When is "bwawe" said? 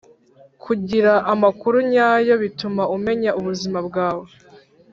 3.87-4.29